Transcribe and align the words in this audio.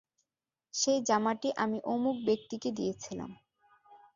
সেই 0.73 0.99
জামাটি 1.03 1.49
আমি 1.57 1.77
অমুক 1.85 2.15
ব্যক্তিকে 2.25 2.69
দিয়েছিলাম। 2.71 3.31